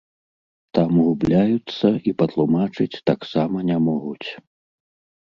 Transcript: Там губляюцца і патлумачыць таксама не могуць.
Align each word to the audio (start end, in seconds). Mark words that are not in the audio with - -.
Там 0.77 0.91
губляюцца 1.07 1.87
і 2.11 2.13
патлумачыць 2.21 3.03
таксама 3.11 3.57
не 3.69 3.77
могуць. 3.89 4.29